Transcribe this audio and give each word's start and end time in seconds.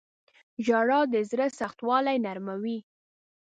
•ژړا 0.65 0.99
د 1.13 1.15
زړه 1.29 1.47
سختوالی 1.59 2.17
نرموي. 2.25 2.77